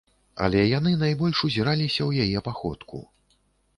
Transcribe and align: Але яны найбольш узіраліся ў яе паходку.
Але 0.45 0.61
яны 0.69 0.93
найбольш 1.03 1.43
узіраліся 1.49 2.01
ў 2.09 2.29
яе 2.29 2.39
паходку. 2.49 3.07